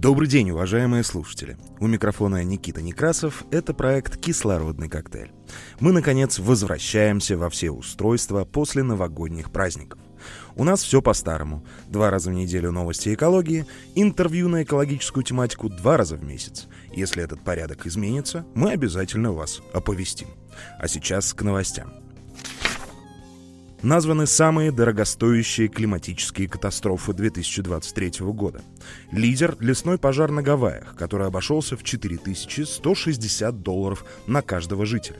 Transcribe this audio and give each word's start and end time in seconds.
Добрый 0.00 0.28
день, 0.28 0.50
уважаемые 0.50 1.04
слушатели. 1.04 1.58
У 1.78 1.86
микрофона 1.86 2.42
Никита 2.42 2.80
Некрасов. 2.80 3.44
Это 3.50 3.74
проект 3.74 4.16
«Кислородный 4.16 4.88
коктейль». 4.88 5.30
Мы, 5.78 5.92
наконец, 5.92 6.38
возвращаемся 6.38 7.36
во 7.36 7.50
все 7.50 7.70
устройства 7.70 8.46
после 8.46 8.82
новогодних 8.82 9.52
праздников. 9.52 10.00
У 10.56 10.64
нас 10.64 10.82
все 10.82 11.02
по-старому. 11.02 11.66
Два 11.86 12.08
раза 12.08 12.30
в 12.30 12.32
неделю 12.32 12.72
новости 12.72 13.12
экологии, 13.12 13.66
интервью 13.94 14.48
на 14.48 14.62
экологическую 14.62 15.22
тематику 15.22 15.68
два 15.68 15.98
раза 15.98 16.16
в 16.16 16.24
месяц. 16.24 16.66
Если 16.90 17.22
этот 17.22 17.44
порядок 17.44 17.86
изменится, 17.86 18.46
мы 18.54 18.70
обязательно 18.70 19.32
вас 19.32 19.60
оповестим. 19.74 20.28
А 20.78 20.88
сейчас 20.88 21.34
к 21.34 21.42
новостям 21.42 21.92
названы 23.82 24.26
самые 24.26 24.72
дорогостоящие 24.72 25.68
климатические 25.68 26.48
катастрофы 26.48 27.12
2023 27.12 28.26
года. 28.32 28.62
Лидер– 29.12 29.56
лесной 29.60 29.98
пожар 29.98 30.30
на 30.30 30.42
Гавайях, 30.42 30.94
который 30.96 31.26
обошелся 31.26 31.76
в 31.76 31.82
4160 31.82 33.62
долларов 33.62 34.04
на 34.26 34.42
каждого 34.42 34.86
жителя. 34.86 35.18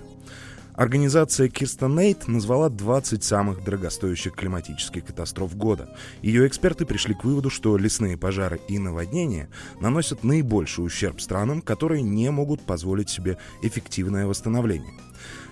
Организация 0.81 1.51
Кирстонейт 1.51 2.27
назвала 2.27 2.71
20 2.71 3.23
самых 3.23 3.63
дорогостоящих 3.63 4.33
климатических 4.33 5.05
катастроф 5.05 5.55
года. 5.55 5.95
Ее 6.23 6.47
эксперты 6.47 6.87
пришли 6.87 7.13
к 7.13 7.23
выводу, 7.23 7.51
что 7.51 7.77
лесные 7.77 8.17
пожары 8.17 8.63
и 8.67 8.79
наводнения 8.79 9.51
наносят 9.79 10.25
наибольший 10.25 10.87
ущерб 10.87 11.21
странам, 11.21 11.61
которые 11.61 12.01
не 12.01 12.31
могут 12.31 12.63
позволить 12.63 13.11
себе 13.11 13.37
эффективное 13.61 14.25
восстановление. 14.25 14.95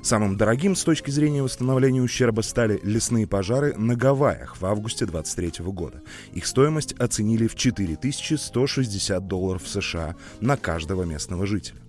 Самым 0.01 0.39
дорогим 0.39 0.75
с 0.75 0.83
точки 0.83 1.11
зрения 1.11 1.43
восстановления 1.43 2.01
ущерба 2.01 2.41
стали 2.41 2.81
лесные 2.83 3.27
пожары 3.27 3.75
на 3.77 3.97
Гавайях 3.97 4.59
в 4.59 4.65
августе 4.65 5.05
23 5.05 5.63
года. 5.67 6.01
Их 6.33 6.47
стоимость 6.47 6.95
оценили 6.95 7.49
в 7.49 7.55
4160 7.55 9.27
долларов 9.27 9.69
США 9.69 10.17
на 10.41 10.57
каждого 10.57 11.03
местного 11.03 11.47
жителя. 11.47 11.83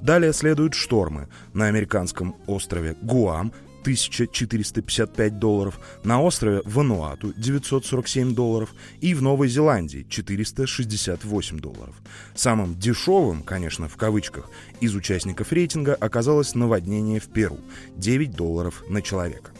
Далее 0.00 0.32
следуют 0.32 0.74
штормы 0.74 1.28
на 1.52 1.66
американском 1.66 2.36
острове 2.46 2.96
Гуам 3.02 3.52
1455 3.86 5.38
долларов, 5.38 5.78
на 6.02 6.20
острове 6.20 6.60
Вануату 6.64 7.32
947 7.36 8.34
долларов 8.34 8.74
и 9.00 9.14
в 9.14 9.22
Новой 9.22 9.48
Зеландии 9.48 10.04
468 10.08 11.60
долларов. 11.60 11.94
Самым 12.34 12.76
дешевым, 12.76 13.44
конечно, 13.44 13.88
в 13.88 13.96
кавычках, 13.96 14.50
из 14.80 14.94
участников 14.96 15.52
рейтинга 15.52 15.94
оказалось 15.94 16.56
наводнение 16.56 17.20
в 17.20 17.28
Перу– 17.28 17.60
9 17.96 18.34
долларов 18.34 18.82
на 18.88 19.02
человека. 19.02 19.52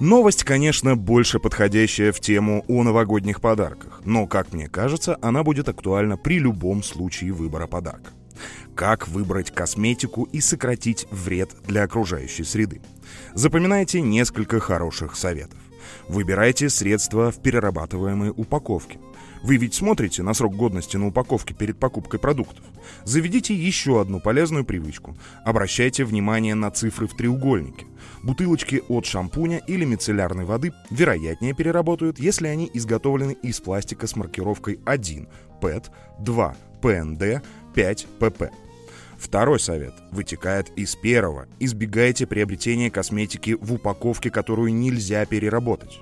Новость, 0.00 0.44
конечно, 0.44 0.94
больше 0.94 1.38
подходящая 1.38 2.12
в 2.12 2.20
тему 2.20 2.66
о 2.68 2.82
новогодних 2.82 3.40
подарках, 3.40 4.02
но, 4.04 4.26
как 4.26 4.52
мне 4.52 4.68
кажется, 4.68 5.16
она 5.22 5.42
будет 5.42 5.70
актуальна 5.70 6.18
при 6.18 6.38
любом 6.38 6.82
случае 6.82 7.32
выбора 7.32 7.66
подарка. 7.66 8.10
Как 8.74 9.08
выбрать 9.08 9.50
косметику 9.50 10.24
и 10.24 10.40
сократить 10.40 11.06
вред 11.10 11.52
для 11.66 11.84
окружающей 11.84 12.44
среды? 12.44 12.82
Запоминайте 13.32 14.02
несколько 14.02 14.60
хороших 14.60 15.16
советов. 15.16 15.58
Выбирайте 16.08 16.68
средства 16.68 17.30
в 17.30 17.40
перерабатываемой 17.40 18.34
упаковке. 18.36 18.98
Вы 19.42 19.56
ведь 19.56 19.74
смотрите 19.74 20.22
на 20.22 20.34
срок 20.34 20.56
годности 20.56 20.96
на 20.96 21.08
упаковке 21.08 21.54
перед 21.54 21.78
покупкой 21.78 22.20
продуктов. 22.20 22.64
Заведите 23.04 23.54
еще 23.54 24.00
одну 24.00 24.20
полезную 24.20 24.64
привычку. 24.64 25.16
Обращайте 25.44 26.04
внимание 26.04 26.54
на 26.54 26.70
цифры 26.70 27.06
в 27.06 27.16
треугольнике. 27.16 27.86
Бутылочки 28.22 28.82
от 28.88 29.06
шампуня 29.06 29.58
или 29.58 29.84
мицеллярной 29.84 30.44
воды 30.44 30.72
вероятнее 30.90 31.54
переработают, 31.54 32.18
если 32.18 32.48
они 32.48 32.70
изготовлены 32.74 33.32
из 33.42 33.60
пластика 33.60 34.06
с 34.06 34.16
маркировкой 34.16 34.80
1 34.84 35.28
PET, 35.60 35.84
2 36.20 36.56
PND, 36.82 37.42
5 37.74 38.06
PP. 38.18 38.50
Второй 39.18 39.58
совет 39.58 39.94
вытекает 40.10 40.70
из 40.76 40.94
первого. 40.94 41.46
Избегайте 41.58 42.26
приобретения 42.26 42.90
косметики 42.90 43.56
в 43.58 43.72
упаковке, 43.72 44.30
которую 44.30 44.74
нельзя 44.74 45.24
переработать. 45.24 46.00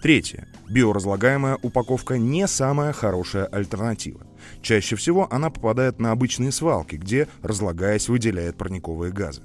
Третье. 0.00 0.46
Биоразлагаемая 0.68 1.58
упаковка 1.62 2.18
не 2.18 2.46
самая 2.46 2.92
хорошая 2.92 3.46
альтернатива. 3.46 4.26
Чаще 4.62 4.96
всего 4.96 5.26
она 5.32 5.50
попадает 5.50 5.98
на 5.98 6.12
обычные 6.12 6.52
свалки, 6.52 6.96
где, 6.96 7.28
разлагаясь, 7.42 8.08
выделяет 8.08 8.56
парниковые 8.56 9.12
газы. 9.12 9.42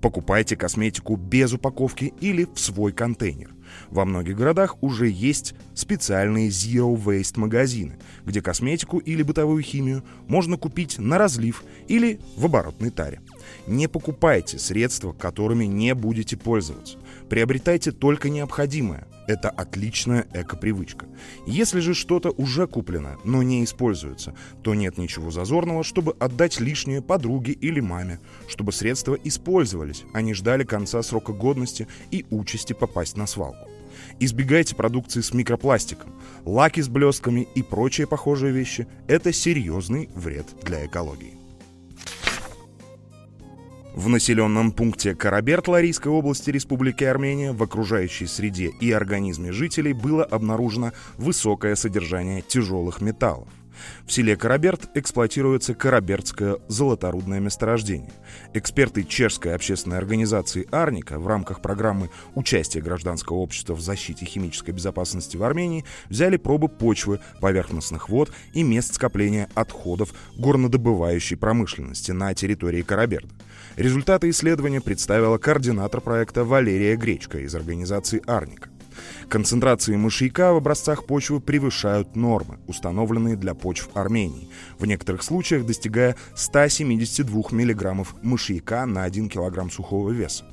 Покупайте 0.00 0.56
косметику 0.56 1.16
без 1.16 1.52
упаковки 1.52 2.12
или 2.20 2.48
в 2.52 2.58
свой 2.58 2.92
контейнер. 2.92 3.54
Во 3.90 4.04
многих 4.04 4.36
городах 4.36 4.76
уже 4.82 5.08
есть 5.08 5.54
специальные 5.74 6.48
Zero 6.48 6.94
Waste 6.96 7.38
магазины, 7.38 7.98
где 8.24 8.42
косметику 8.42 8.98
или 8.98 9.22
бытовую 9.22 9.62
химию 9.62 10.04
можно 10.26 10.56
купить 10.56 10.98
на 10.98 11.18
разлив 11.18 11.64
или 11.88 12.20
в 12.36 12.44
оборотной 12.46 12.90
таре. 12.90 13.20
Не 13.66 13.88
покупайте 13.88 14.58
средства, 14.58 15.12
которыми 15.12 15.64
не 15.64 15.94
будете 15.94 16.36
пользоваться. 16.36 16.98
Приобретайте 17.32 17.92
только 17.92 18.28
необходимое. 18.28 19.08
Это 19.26 19.48
отличная 19.48 20.26
эко-привычка. 20.34 21.06
Если 21.46 21.80
же 21.80 21.94
что-то 21.94 22.28
уже 22.28 22.66
куплено, 22.66 23.16
но 23.24 23.42
не 23.42 23.64
используется, 23.64 24.34
то 24.62 24.74
нет 24.74 24.98
ничего 24.98 25.30
зазорного, 25.30 25.82
чтобы 25.82 26.14
отдать 26.18 26.60
лишнее 26.60 27.00
подруге 27.00 27.54
или 27.54 27.80
маме, 27.80 28.20
чтобы 28.48 28.70
средства 28.70 29.14
использовались, 29.24 30.04
а 30.12 30.20
не 30.20 30.34
ждали 30.34 30.64
конца 30.64 31.02
срока 31.02 31.32
годности 31.32 31.88
и 32.10 32.26
участи 32.28 32.74
попасть 32.74 33.16
на 33.16 33.26
свалку. 33.26 33.66
Избегайте 34.20 34.76
продукции 34.76 35.22
с 35.22 35.32
микропластиком. 35.32 36.12
Лаки 36.44 36.82
с 36.82 36.90
блестками 36.90 37.48
и 37.54 37.62
прочие 37.62 38.06
похожие 38.06 38.52
вещи– 38.52 38.86
это 39.08 39.32
серьезный 39.32 40.10
вред 40.14 40.48
для 40.64 40.84
экологии. 40.84 41.41
В 43.94 44.08
населенном 44.08 44.72
пункте 44.72 45.14
Караберт 45.14 45.68
Ларийской 45.68 46.10
области 46.10 46.48
Республики 46.48 47.04
Армения 47.04 47.52
в 47.52 47.62
окружающей 47.62 48.26
среде 48.26 48.70
и 48.80 48.90
организме 48.90 49.52
жителей 49.52 49.92
было 49.92 50.24
обнаружено 50.24 50.92
высокое 51.18 51.74
содержание 51.74 52.40
тяжелых 52.40 53.02
металлов. 53.02 53.48
В 54.06 54.12
селе 54.12 54.36
Караберт 54.36 54.90
эксплуатируется 54.94 55.74
Карабертское 55.74 56.58
золоторудное 56.68 57.40
месторождение. 57.40 58.12
Эксперты 58.54 59.04
чешской 59.04 59.54
общественной 59.54 59.98
организации 59.98 60.66
«Арника» 60.70 61.18
в 61.18 61.26
рамках 61.26 61.62
программы 61.62 62.10
участия 62.34 62.80
гражданского 62.80 63.38
общества 63.38 63.74
в 63.74 63.80
защите 63.80 64.24
химической 64.24 64.72
безопасности 64.72 65.36
в 65.36 65.42
Армении 65.42 65.84
взяли 66.08 66.36
пробы 66.36 66.68
почвы, 66.68 67.20
поверхностных 67.40 68.08
вод 68.08 68.32
и 68.52 68.62
мест 68.62 68.94
скопления 68.94 69.48
отходов 69.54 70.12
горнодобывающей 70.36 71.36
промышленности 71.36 72.12
на 72.12 72.34
территории 72.34 72.82
Караберта. 72.82 73.34
Результаты 73.76 74.28
исследования 74.30 74.80
представила 74.80 75.38
координатор 75.38 76.00
проекта 76.00 76.44
Валерия 76.44 76.96
Гречка 76.96 77.38
из 77.38 77.54
организации 77.54 78.22
«Арника». 78.26 78.71
Концентрации 79.28 79.96
мышьяка 79.96 80.52
в 80.52 80.56
образцах 80.56 81.04
почвы 81.04 81.40
превышают 81.40 82.16
нормы, 82.16 82.58
установленные 82.66 83.36
для 83.36 83.54
почв 83.54 83.88
Армении, 83.94 84.48
в 84.78 84.86
некоторых 84.86 85.22
случаях 85.22 85.64
достигая 85.64 86.16
172 86.34 87.42
мг 87.50 88.06
мышьяка 88.22 88.86
на 88.86 89.04
1 89.04 89.28
кг 89.28 89.70
сухого 89.72 90.10
веса. 90.10 90.44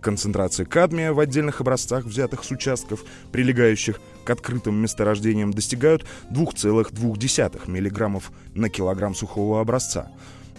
Концентрации 0.00 0.64
кадмия 0.64 1.12
в 1.12 1.20
отдельных 1.20 1.60
образцах, 1.60 2.04
взятых 2.04 2.44
с 2.44 2.50
участков, 2.50 3.04
прилегающих 3.32 4.00
к 4.24 4.30
открытым 4.30 4.74
месторождениям, 4.76 5.52
достигают 5.52 6.04
2,2 6.30 7.58
мг 7.66 8.22
на 8.54 8.68
килограмм 8.68 9.14
сухого 9.14 9.60
образца, 9.60 10.10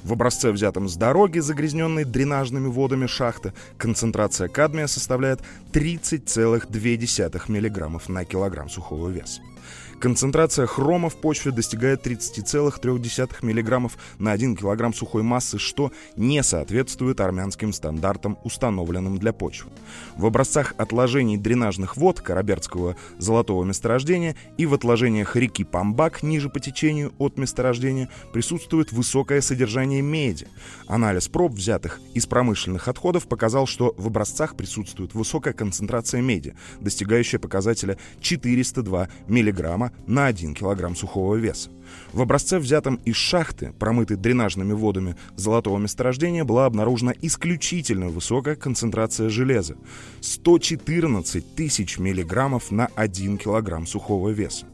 в 0.03 0.13
образце, 0.13 0.51
взятом 0.51 0.87
с 0.87 0.95
дороги, 0.95 1.39
загрязненной 1.39 2.05
дренажными 2.05 2.67
водами 2.67 3.05
шахты, 3.05 3.53
концентрация 3.77 4.47
кадмия 4.47 4.87
составляет 4.87 5.41
30,2 5.73 7.41
мг 7.47 8.07
на 8.07 8.25
килограмм 8.25 8.69
сухого 8.69 9.09
веса. 9.09 9.41
Концентрация 9.99 10.65
хрома 10.65 11.09
в 11.09 11.17
почве 11.17 11.51
достигает 11.51 12.07
30,3 12.07 13.29
мг 13.41 13.91
на 14.17 14.31
1 14.31 14.55
кг 14.55 14.95
сухой 14.95 15.23
массы, 15.23 15.57
что 15.57 15.91
не 16.15 16.41
соответствует 16.41 17.19
армянским 17.19 17.73
стандартам, 17.73 18.37
установленным 18.45 19.17
для 19.17 19.33
почвы. 19.33 19.71
В 20.15 20.25
образцах 20.25 20.73
отложений 20.77 21.37
дренажных 21.37 21.97
вод 21.97 22.21
Карабердского 22.21 22.95
золотого 23.17 23.65
месторождения 23.65 24.37
и 24.57 24.65
в 24.65 24.73
отложениях 24.73 25.35
реки 25.35 25.65
Памбак 25.65 26.23
ниже 26.23 26.49
по 26.49 26.61
течению 26.61 27.11
от 27.17 27.37
месторождения 27.37 28.07
присутствует 28.31 28.93
высокое 28.93 29.41
содержание 29.41 29.88
меди. 29.97 30.47
Анализ 30.87 31.27
проб, 31.27 31.53
взятых 31.53 31.99
из 32.13 32.25
промышленных 32.25 32.87
отходов, 32.87 33.27
показал, 33.27 33.67
что 33.67 33.93
в 33.97 34.07
образцах 34.07 34.55
присутствует 34.55 35.13
высокая 35.13 35.53
концентрация 35.53 36.21
меди, 36.21 36.55
достигающая 36.79 37.39
показателя 37.39 37.97
402 38.21 39.09
мг 39.27 39.91
на 40.07 40.25
1 40.27 40.55
кг 40.55 40.95
сухого 40.95 41.35
веса. 41.35 41.69
В 42.13 42.21
образце, 42.21 42.59
взятом 42.59 42.99
из 43.05 43.15
шахты, 43.15 43.73
промытой 43.79 44.17
дренажными 44.17 44.73
водами 44.73 45.15
золотого 45.35 45.77
месторождения, 45.77 46.43
была 46.43 46.65
обнаружена 46.65 47.13
исключительно 47.21 48.09
высокая 48.09 48.55
концентрация 48.55 49.29
железа– 49.29 49.75
114 50.21 51.55
тысяч 51.55 51.97
миллиграммов 51.97 52.71
на 52.71 52.87
1 52.95 53.37
килограмм 53.37 53.87
сухого 53.87 54.29
веса. 54.29 54.65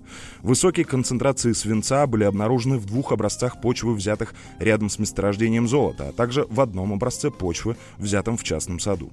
Высокие 0.41 0.85
концентрации 0.85 1.53
свинца 1.53 2.05
были 2.07 2.23
обнаружены 2.23 2.77
в 2.77 2.85
двух 2.85 3.11
образцах 3.11 3.61
почвы, 3.61 3.93
взятых 3.93 4.33
рядом 4.59 4.89
с 4.89 4.99
месторождением 4.99 5.67
золота, 5.67 6.09
а 6.09 6.11
также 6.11 6.45
в 6.49 6.61
одном 6.61 6.93
образце 6.93 7.31
почвы, 7.31 7.75
взятом 7.97 8.37
в 8.37 8.43
частном 8.43 8.79
саду. 8.79 9.11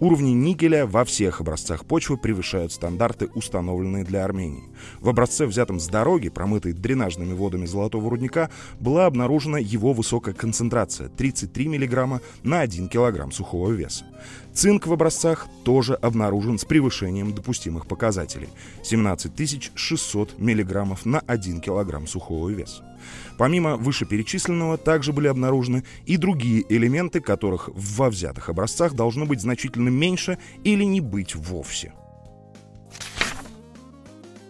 Уровни 0.00 0.30
никеля 0.30 0.86
во 0.86 1.04
всех 1.04 1.40
образцах 1.40 1.84
почвы 1.86 2.16
превышают 2.16 2.72
стандарты, 2.72 3.28
установленные 3.34 4.04
для 4.04 4.24
Армении. 4.24 4.64
В 5.00 5.08
образце, 5.08 5.46
взятом 5.46 5.80
с 5.80 5.88
дороги, 5.88 6.28
промытой 6.28 6.72
дренажными 6.72 7.32
водами 7.32 7.66
золотого 7.66 8.10
рудника, 8.10 8.50
была 8.80 9.06
обнаружена 9.06 9.58
его 9.58 9.92
высокая 9.92 10.34
концентрация– 10.34 11.08
33 11.16 11.68
мг 11.68 12.20
на 12.42 12.60
1 12.60 12.88
кг 12.88 13.32
сухого 13.32 13.70
веса. 13.70 14.04
Цинк 14.52 14.86
в 14.86 14.92
образцах 14.92 15.48
тоже 15.64 15.94
обнаружен 15.94 16.58
с 16.58 16.64
превышением 16.64 17.34
допустимых 17.34 17.86
показателей– 17.86 18.48
17 18.82 19.72
600 19.74 20.25
мг 20.38 21.04
на 21.04 21.20
1 21.20 21.60
кг 21.60 22.06
сухого 22.06 22.48
веса. 22.50 22.84
Помимо 23.38 23.76
вышеперечисленного, 23.76 24.78
также 24.78 25.12
были 25.12 25.28
обнаружены 25.28 25.84
и 26.06 26.16
другие 26.16 26.64
элементы, 26.68 27.20
которых 27.20 27.68
во 27.74 28.10
взятых 28.10 28.48
образцах 28.48 28.94
должно 28.94 29.26
быть 29.26 29.40
значительно 29.40 29.88
меньше 29.88 30.38
или 30.64 30.84
не 30.84 31.00
быть 31.00 31.34
вовсе. 31.34 31.92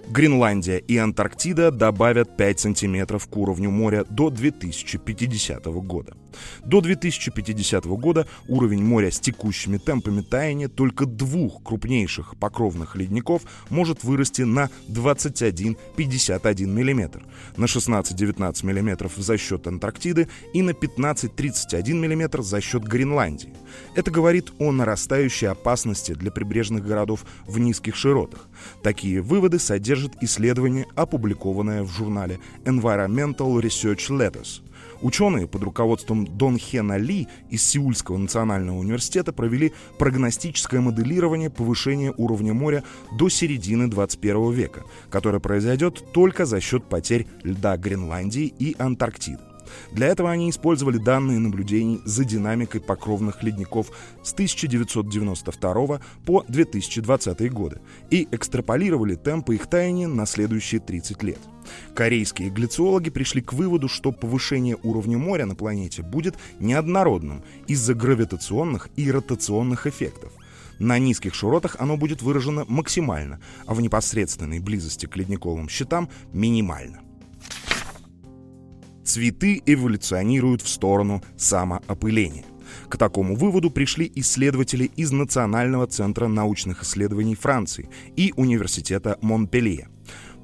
Гренландия 0.08 0.78
и 0.78 0.96
Антарктида 0.96 1.72
добавят 1.72 2.36
5 2.36 2.60
сантиметров 2.60 3.26
к 3.26 3.36
уровню 3.36 3.70
моря 3.70 4.04
до 4.08 4.30
2050 4.30 5.64
года. 5.66 6.16
До 6.64 6.80
2050 6.80 7.84
года 7.86 8.26
уровень 8.48 8.82
моря 8.82 9.10
с 9.10 9.20
текущими 9.20 9.78
темпами 9.78 10.22
таяния 10.22 10.68
только 10.68 11.06
двух 11.06 11.62
крупнейших 11.62 12.36
покровных 12.38 12.96
ледников 12.96 13.42
может 13.70 14.04
вырасти 14.04 14.42
на 14.42 14.70
21-51 14.88 16.66
мм, 16.66 17.22
на 17.56 17.64
16-19 17.64 18.64
мм 18.64 19.10
за 19.16 19.38
счет 19.38 19.66
Антарктиды 19.66 20.28
и 20.52 20.62
на 20.62 20.70
15-31 20.70 21.92
мм 21.92 22.42
за 22.42 22.60
счет 22.60 22.84
Гренландии. 22.84 23.52
Это 23.94 24.10
говорит 24.10 24.52
о 24.58 24.72
нарастающей 24.72 25.48
опасности 25.48 26.12
для 26.12 26.30
прибрежных 26.30 26.84
городов 26.84 27.24
в 27.46 27.58
низких 27.58 27.96
широтах. 27.96 28.48
Такие 28.82 29.20
выводы 29.20 29.58
содержат 29.58 30.12
исследование, 30.22 30.86
опубликованное 30.94 31.82
в 31.82 31.90
журнале 31.90 32.38
Environmental 32.64 33.60
Research 33.60 34.10
Letters. 34.10 34.62
Ученые 35.02 35.46
под 35.46 35.62
руководством 35.62 36.26
Дон 36.26 36.56
Хена 36.58 36.96
Ли 36.96 37.28
из 37.50 37.62
Сеульского 37.62 38.16
национального 38.16 38.78
университета 38.78 39.32
провели 39.32 39.72
прогностическое 39.98 40.80
моделирование 40.80 41.50
повышения 41.50 42.14
уровня 42.16 42.54
моря 42.54 42.82
до 43.18 43.28
середины 43.28 43.88
21 43.88 44.52
века, 44.52 44.82
которое 45.10 45.40
произойдет 45.40 46.12
только 46.12 46.46
за 46.46 46.60
счет 46.60 46.84
потерь 46.84 47.26
льда 47.42 47.76
Гренландии 47.76 48.52
и 48.58 48.74
Антарктиды. 48.78 49.55
Для 49.92 50.08
этого 50.08 50.30
они 50.30 50.50
использовали 50.50 50.98
данные 50.98 51.38
наблюдений 51.38 52.00
за 52.04 52.24
динамикой 52.24 52.80
покровных 52.80 53.42
ледников 53.42 53.90
с 54.22 54.32
1992 54.32 56.00
по 56.24 56.44
2020 56.48 57.52
годы 57.52 57.80
и 58.10 58.28
экстраполировали 58.30 59.14
темпы 59.14 59.54
их 59.54 59.66
таяния 59.66 60.08
на 60.08 60.26
следующие 60.26 60.80
30 60.80 61.22
лет. 61.22 61.40
Корейские 61.94 62.50
гляциологи 62.50 63.10
пришли 63.10 63.42
к 63.42 63.52
выводу, 63.52 63.88
что 63.88 64.12
повышение 64.12 64.76
уровня 64.82 65.18
моря 65.18 65.46
на 65.46 65.54
планете 65.54 66.02
будет 66.02 66.36
неоднородным 66.60 67.42
из-за 67.66 67.94
гравитационных 67.94 68.88
и 68.96 69.10
ротационных 69.10 69.86
эффектов. 69.86 70.32
На 70.78 70.98
низких 70.98 71.34
широтах 71.34 71.76
оно 71.78 71.96
будет 71.96 72.22
выражено 72.22 72.64
максимально, 72.68 73.40
а 73.66 73.74
в 73.74 73.80
непосредственной 73.80 74.60
близости 74.60 75.06
к 75.06 75.16
ледниковым 75.16 75.68
щитам– 75.68 76.10
минимально. 76.32 77.05
Цветы 79.06 79.62
эволюционируют 79.64 80.62
в 80.62 80.68
сторону 80.68 81.22
самоопыления. 81.36 82.44
К 82.88 82.96
такому 82.96 83.36
выводу 83.36 83.70
пришли 83.70 84.10
исследователи 84.16 84.90
из 84.96 85.12
Национального 85.12 85.86
центра 85.86 86.26
научных 86.26 86.82
исследований 86.82 87.36
Франции 87.36 87.88
и 88.16 88.34
Университета 88.36 89.16
Монпелье. 89.20 89.88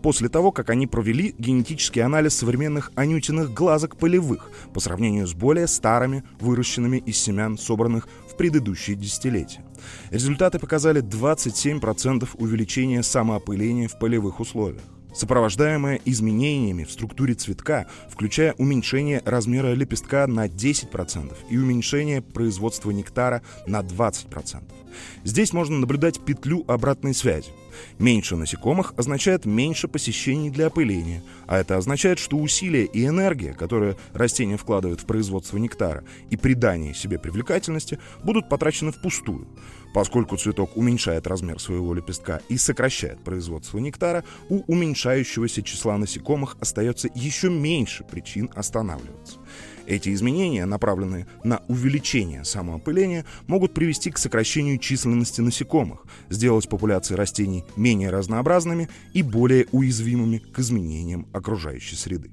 После 0.01 0.29
того, 0.29 0.53
как 0.53 0.71
они 0.71 0.87
провели 0.87 1.35
генетический 1.39 2.03
анализ 2.03 2.37
современных 2.37 2.93
анютиных 2.95 3.53
глазок 3.53 3.97
полевых 3.97 4.49
по 4.73 4.79
сравнению 4.79 5.27
с 5.27 5.35
более 5.35 5.67
старыми, 5.67 6.23
выращенными 6.39 6.99
из 6.99 7.19
семян, 7.19 7.59
собранных 7.59 8.09
в 8.31 8.37
предыдущие 8.37 8.95
десятилетия. 8.95 9.65
Результаты 10.11 10.61
показали 10.61 11.03
27% 11.03 12.29
увеличения 12.35 13.03
самоопыления 13.03 13.89
в 13.89 13.99
полевых 13.99 14.39
условиях 14.39 14.83
сопровождаемое 15.15 16.01
изменениями 16.05 16.85
в 16.85 16.91
структуре 16.91 17.35
цветка, 17.35 17.87
включая 18.09 18.55
уменьшение 18.55 19.23
размера 19.25 19.73
лепестка 19.73 20.27
на 20.27 20.47
10% 20.47 21.35
и 21.51 21.59
уменьшение 21.59 22.23
производства 22.23 22.91
нектара 22.91 23.43
на 23.67 23.81
20%. 23.81 24.63
Здесь 25.25 25.53
можно 25.53 25.79
наблюдать 25.79 26.21
петлю 26.21 26.65
обратной 26.69 27.15
связи. 27.15 27.51
Меньше 27.99 28.37
насекомых 28.37 28.93
означает 28.97 29.47
меньше 29.47 29.89
посещений 29.89 30.51
для 30.51 30.67
опыления, 30.67 31.23
а 31.47 31.59
это 31.59 31.77
означает, 31.77 32.19
что 32.19 32.37
усилия 32.37 32.85
и 32.85 33.07
энергия, 33.07 33.55
которые 33.55 33.97
растение 34.13 34.59
вкладывает 34.59 35.01
в 35.01 35.07
производство 35.07 35.57
нектара 35.57 36.05
и 36.31 36.37
придание 36.37 36.95
себе 36.95 37.19
привлекательности, 37.19 37.99
будут 38.25 38.49
потрачены 38.49 38.93
впустую. 38.93 39.49
Поскольку 39.93 40.37
цветок 40.37 40.77
уменьшает 40.77 41.27
размер 41.27 41.61
своего 41.61 41.93
лепестка 41.93 42.41
и 42.49 42.57
сокращает 42.57 43.23
производство 43.23 43.79
нектара, 43.79 44.25
у 44.49 44.63
уменьшающегося 44.73 45.63
числа 45.63 45.99
насекомых 45.99 46.57
остается 46.61 47.09
еще 47.15 47.51
меньше 47.51 48.05
причин 48.05 48.51
останавливаться. 48.55 49.39
Эти 49.87 50.15
изменения, 50.15 50.65
направленные 50.65 51.27
на 51.45 51.61
увеличение 51.69 52.45
самоопыления, 52.45 53.27
могут 53.47 53.75
привести 53.75 54.11
к 54.11 54.19
сокращению 54.19 54.79
численности 54.79 55.41
насекомых, 55.41 56.07
сделать 56.31 56.69
популяции 56.69 57.15
растений 57.15 57.65
менее 57.77 58.11
разнообразными 58.11 58.89
и 59.13 59.23
более 59.23 59.67
уязвимыми 59.73 60.39
к 60.39 60.59
изменениям 60.61 61.27
окружающей 61.33 61.97
среды. 61.97 62.31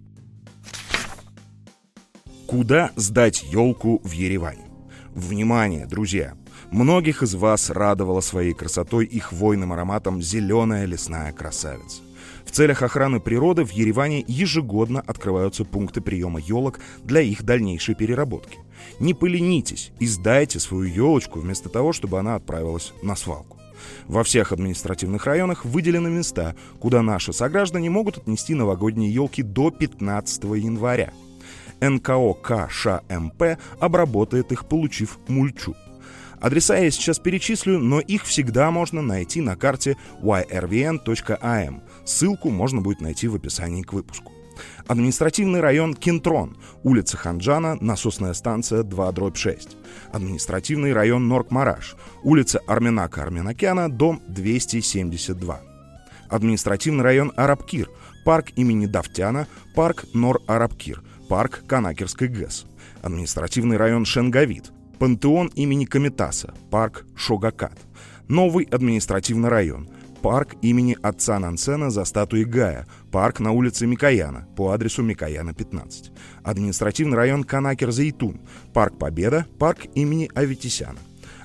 Куда 2.47 2.91
сдать 2.95 3.44
елку 3.51 4.00
в 4.03 4.11
Ереване? 4.11 4.65
Внимание, 5.13 5.85
друзья! 5.85 6.35
Многих 6.71 7.24
из 7.24 7.33
вас 7.33 7.71
радовала 7.71 8.21
своей 8.21 8.54
красотой 8.54 9.06
и 9.06 9.19
хвойным 9.19 9.73
ароматом 9.73 10.21
зеленая 10.21 10.85
лесная 10.85 11.31
красавица. 11.33 12.04
В 12.45 12.52
целях 12.52 12.83
охраны 12.83 13.19
природы 13.19 13.66
в 13.66 13.71
Ереване 13.71 14.23
ежегодно 14.28 15.02
открываются 15.02 15.66
пункты 15.66 16.02
приема 16.02 16.40
елок 16.40 16.80
для 17.04 17.21
их 17.21 17.44
дальнейшей 17.44 17.95
переработки. 17.95 18.59
Не 18.99 19.16
поленитесь 19.16 19.92
и 19.99 20.06
сдайте 20.06 20.59
свою 20.59 20.83
елочку 20.83 21.40
вместо 21.40 21.69
того, 21.69 21.92
чтобы 21.92 22.19
она 22.19 22.35
отправилась 22.35 22.94
на 23.02 23.16
свалку. 23.16 23.57
Во 24.07 24.23
всех 24.23 24.52
административных 24.52 25.26
районах 25.26 25.66
выделены 25.66 26.09
места, 26.09 26.56
куда 26.80 27.02
наши 27.02 27.33
сограждане 27.33 27.90
могут 27.90 28.18
отнести 28.18 28.54
новогодние 28.54 29.11
елки 29.11 29.42
до 29.42 29.71
15 29.71 30.44
января. 30.44 31.14
НКО 31.81 32.33
КШМП 32.33 33.57
обработает 33.80 34.52
их, 34.52 34.68
получив 34.68 35.18
мульчу. 35.28 35.76
Адреса 36.41 36.77
я 36.77 36.89
сейчас 36.91 37.19
перечислю, 37.19 37.79
но 37.79 37.99
их 37.99 38.23
всегда 38.23 38.71
можно 38.71 39.01
найти 39.01 39.41
на 39.41 39.55
карте 39.55 39.97
yrvn.am. 40.21 41.81
Ссылку 42.05 42.49
можно 42.49 42.81
будет 42.81 43.01
найти 43.01 43.27
в 43.27 43.35
описании 43.35 43.83
к 43.83 43.93
выпуску. 43.93 44.31
Административный 44.87 45.59
район 45.61 45.93
Кентрон, 45.93 46.57
улица 46.83 47.17
Ханджана, 47.17 47.77
насосная 47.79 48.33
станция 48.33 48.83
2 48.83 49.11
дробь 49.11 49.37
6. 49.37 49.77
Административный 50.11 50.93
район 50.93 51.27
Норк-Мараш, 51.27 51.95
улица 52.23 52.59
Арменака 52.67 53.23
Арменакяна, 53.23 53.89
дом 53.89 54.21
272. 54.27 55.61
Административный 56.29 57.03
район 57.03 57.31
Арабкир, 57.35 57.89
парк 58.25 58.47
имени 58.55 58.85
Давтяна, 58.85 59.47
парк 59.75 60.05
Нор-Арабкир, 60.13 61.01
парк 61.27 61.63
Канакерской 61.67 62.27
ГЭС. 62.27 62.65
Административный 63.01 63.77
район 63.77 64.05
Шенгавит, 64.05 64.71
Пантеон 64.99 65.49
имени 65.56 65.85
Комитаса, 65.85 66.54
парк 66.69 67.06
Шогакат. 67.15 67.79
Новый 68.27 68.65
административный 68.65 69.47
район, 69.47 69.87
парк 70.21 70.56
имени 70.61 70.97
отца 71.01 71.39
Нансена 71.39 71.89
за 71.89 72.03
статуей 72.03 72.44
Гая, 72.44 72.85
парк 73.09 73.39
на 73.39 73.53
улице 73.53 73.87
Микояна 73.87 74.45
по 74.57 74.71
адресу 74.71 75.01
Микояна 75.01 75.53
15. 75.53 76.11
Административный 76.44 77.15
район 77.15 77.45
Канакер-Зайтун, 77.45 78.41
парк 78.73 78.99
Победа, 78.99 79.45
парк 79.57 79.85
имени 79.95 80.29
Аветисяна. 80.35 80.99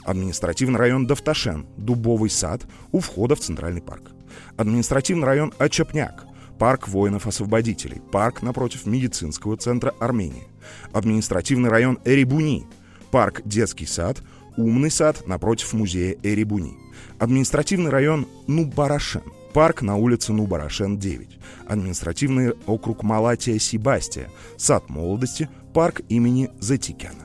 Административный 0.04 0.80
район 0.80 1.06
Давташен, 1.06 1.64
Дубовый 1.76 2.30
сад, 2.30 2.66
у 2.90 2.98
входа 2.98 3.36
в 3.36 3.40
Центральный 3.40 3.82
парк. 3.82 4.10
Административный 4.56 5.28
район 5.28 5.54
Ачапняк, 5.58 6.26
парк 6.58 6.88
воинов-освободителей, 6.88 8.02
парк 8.10 8.42
напротив 8.42 8.84
медицинского 8.84 9.56
центра 9.56 9.94
Армении. 10.00 10.48
Административный 10.92 11.70
район 11.70 12.00
Эрибуни, 12.04 12.66
парк 13.14 13.42
«Детский 13.44 13.86
сад», 13.86 14.24
умный 14.56 14.90
сад 14.90 15.28
напротив 15.28 15.72
музея 15.72 16.16
Эрибуни, 16.24 16.74
административный 17.20 17.92
район 17.92 18.26
Нубарашен, 18.48 19.22
парк 19.52 19.82
на 19.82 19.94
улице 19.94 20.32
Нубарашен 20.32 20.98
9, 20.98 21.38
административный 21.68 22.54
округ 22.66 23.04
Малатия-Сибастия, 23.04 24.32
сад 24.56 24.90
молодости, 24.90 25.48
парк 25.72 26.00
имени 26.08 26.50
Затикяна. 26.58 27.24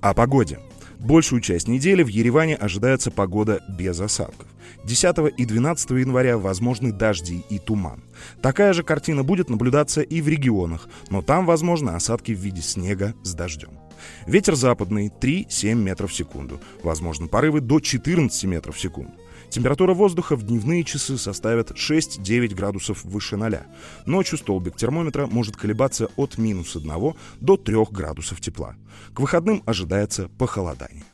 О 0.00 0.12
погоде. 0.12 0.58
Большую 0.98 1.40
часть 1.40 1.68
недели 1.68 2.02
в 2.02 2.08
Ереване 2.08 2.56
ожидается 2.56 3.12
погода 3.12 3.62
без 3.68 4.00
осадков. 4.00 4.48
10 4.84 5.34
и 5.36 5.44
12 5.44 5.90
января 5.90 6.38
возможны 6.38 6.92
дожди 6.92 7.44
и 7.48 7.58
туман. 7.58 8.04
Такая 8.42 8.72
же 8.72 8.82
картина 8.82 9.22
будет 9.22 9.48
наблюдаться 9.48 10.02
и 10.02 10.20
в 10.20 10.28
регионах, 10.28 10.88
но 11.10 11.22
там 11.22 11.46
возможны 11.46 11.90
осадки 11.90 12.32
в 12.32 12.38
виде 12.38 12.62
снега 12.62 13.14
с 13.22 13.34
дождем. 13.34 13.78
Ветер 14.26 14.54
западный 14.54 15.08
3-7 15.08 15.74
метров 15.74 16.10
в 16.10 16.14
секунду. 16.14 16.60
Возможны 16.82 17.28
порывы 17.28 17.60
до 17.60 17.80
14 17.80 18.44
метров 18.44 18.76
в 18.76 18.80
секунду. 18.80 19.12
Температура 19.48 19.94
воздуха 19.94 20.36
в 20.36 20.42
дневные 20.42 20.82
часы 20.82 21.16
составит 21.16 21.70
6-9 21.70 22.54
градусов 22.54 23.04
выше 23.04 23.36
ноля. 23.36 23.66
Ночью 24.04 24.36
столбик 24.36 24.76
термометра 24.76 25.26
может 25.26 25.56
колебаться 25.56 26.08
от 26.16 26.38
минус 26.38 26.74
1 26.74 27.14
до 27.40 27.56
3 27.56 27.76
градусов 27.90 28.40
тепла. 28.40 28.74
К 29.14 29.20
выходным 29.20 29.62
ожидается 29.64 30.28
похолодание. 30.38 31.04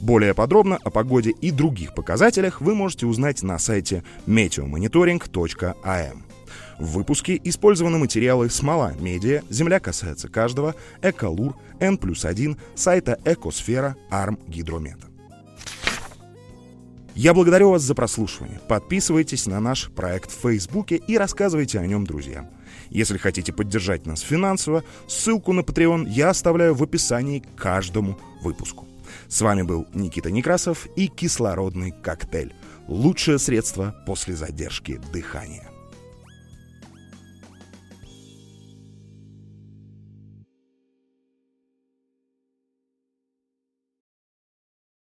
Более 0.00 0.34
подробно 0.34 0.78
о 0.82 0.90
погоде 0.90 1.30
и 1.30 1.50
других 1.50 1.94
показателях 1.94 2.60
вы 2.60 2.74
можете 2.74 3.06
узнать 3.06 3.42
на 3.42 3.58
сайте 3.58 4.02
meteomonitoring.am. 4.26 6.22
В 6.78 6.92
выпуске 6.94 7.40
использованы 7.44 7.98
материалы 7.98 8.50
«Смола 8.50 8.92
Медиа», 8.98 9.42
«Земля 9.48 9.78
касается 9.78 10.28
каждого», 10.28 10.74
«Эколур», 11.00 11.56
«Н 11.80 11.96
плюс 11.96 12.24
1», 12.24 12.56
сайта 12.74 13.18
«Экосфера», 13.24 13.96
«Арм 14.10 14.38
Гидромета». 14.48 15.06
Я 17.14 17.34
благодарю 17.34 17.70
вас 17.70 17.82
за 17.82 17.94
прослушивание. 17.94 18.58
Подписывайтесь 18.68 19.46
на 19.46 19.60
наш 19.60 19.90
проект 19.90 20.30
в 20.30 20.40
Фейсбуке 20.40 20.96
и 20.96 21.18
рассказывайте 21.18 21.78
о 21.78 21.86
нем 21.86 22.06
друзьям. 22.06 22.48
Если 22.88 23.18
хотите 23.18 23.52
поддержать 23.52 24.06
нас 24.06 24.20
финансово, 24.20 24.82
ссылку 25.06 25.52
на 25.52 25.60
Patreon 25.60 26.08
я 26.08 26.30
оставляю 26.30 26.74
в 26.74 26.82
описании 26.82 27.40
к 27.40 27.54
каждому 27.54 28.18
выпуску. 28.42 28.86
С 29.28 29.40
вами 29.40 29.62
был 29.62 29.86
Никита 29.94 30.30
Некрасов 30.30 30.86
и 30.96 31.08
кислородный 31.08 31.92
коктейль. 31.92 32.54
Лучшее 32.88 33.38
средство 33.38 33.94
после 34.06 34.34
задержки 34.34 35.00
дыхания. 35.12 35.71